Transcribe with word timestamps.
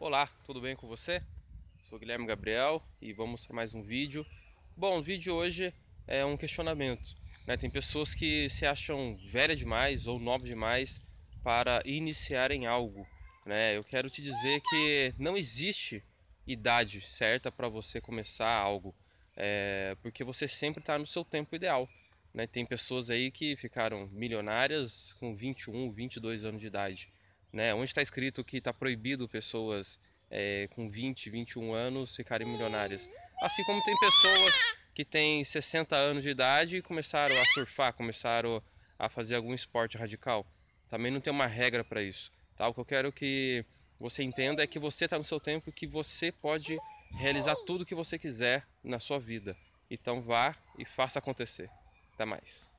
Olá, 0.00 0.28
tudo 0.44 0.60
bem 0.60 0.76
com 0.76 0.86
você? 0.86 1.20
Sou 1.82 1.98
Guilherme 1.98 2.24
Gabriel 2.24 2.80
e 3.02 3.12
vamos 3.12 3.44
para 3.44 3.56
mais 3.56 3.74
um 3.74 3.82
vídeo. 3.82 4.24
Bom, 4.76 5.00
o 5.00 5.02
vídeo 5.02 5.34
hoje 5.34 5.74
é 6.06 6.24
um 6.24 6.36
questionamento. 6.36 7.16
Né? 7.48 7.56
Tem 7.56 7.68
pessoas 7.68 8.14
que 8.14 8.48
se 8.48 8.64
acham 8.64 9.18
velha 9.26 9.56
demais 9.56 10.06
ou 10.06 10.20
nova 10.20 10.44
demais 10.44 11.00
para 11.42 11.82
iniciarem 11.84 12.64
algo. 12.64 13.04
Né? 13.44 13.76
Eu 13.76 13.82
quero 13.82 14.08
te 14.08 14.22
dizer 14.22 14.62
que 14.70 15.12
não 15.18 15.36
existe 15.36 16.00
idade 16.46 17.00
certa 17.00 17.50
para 17.50 17.68
você 17.68 18.00
começar 18.00 18.54
algo, 18.54 18.94
é, 19.36 19.96
porque 20.00 20.22
você 20.22 20.46
sempre 20.46 20.78
está 20.78 20.96
no 20.96 21.06
seu 21.06 21.24
tempo 21.24 21.56
ideal. 21.56 21.88
Né? 22.32 22.46
Tem 22.46 22.64
pessoas 22.64 23.10
aí 23.10 23.32
que 23.32 23.56
ficaram 23.56 24.08
milionárias 24.12 25.12
com 25.14 25.34
21, 25.34 25.90
22 25.90 26.44
anos 26.44 26.60
de 26.60 26.68
idade. 26.68 27.12
Né? 27.52 27.74
Onde 27.74 27.86
está 27.86 28.02
escrito 28.02 28.44
que 28.44 28.58
está 28.58 28.72
proibido 28.72 29.28
pessoas 29.28 29.98
é, 30.30 30.68
com 30.72 30.88
20, 30.88 31.30
21 31.30 31.72
anos 31.72 32.14
ficarem 32.14 32.46
milionárias. 32.46 33.08
Assim 33.40 33.64
como 33.64 33.82
tem 33.82 33.96
pessoas 33.98 34.76
que 34.94 35.04
têm 35.04 35.44
60 35.44 35.96
anos 35.96 36.22
de 36.22 36.30
idade 36.30 36.76
e 36.76 36.82
começaram 36.82 37.34
a 37.40 37.44
surfar, 37.54 37.92
começaram 37.92 38.60
a 38.98 39.08
fazer 39.08 39.36
algum 39.36 39.54
esporte 39.54 39.96
radical. 39.96 40.46
Também 40.88 41.12
não 41.12 41.20
tem 41.20 41.32
uma 41.32 41.46
regra 41.46 41.84
para 41.84 42.02
isso. 42.02 42.32
Tá? 42.56 42.66
O 42.66 42.74
que 42.74 42.80
eu 42.80 42.84
quero 42.84 43.12
que 43.12 43.64
você 44.00 44.22
entenda 44.22 44.62
é 44.62 44.66
que 44.66 44.78
você 44.78 45.04
está 45.04 45.16
no 45.16 45.24
seu 45.24 45.40
tempo 45.40 45.70
e 45.70 45.72
que 45.72 45.86
você 45.86 46.32
pode 46.32 46.76
realizar 47.16 47.54
tudo 47.66 47.82
o 47.82 47.86
que 47.86 47.94
você 47.94 48.18
quiser 48.18 48.66
na 48.82 48.98
sua 48.98 49.18
vida. 49.18 49.56
Então 49.90 50.20
vá 50.20 50.54
e 50.78 50.84
faça 50.84 51.18
acontecer. 51.18 51.70
Até 52.14 52.24
mais. 52.24 52.70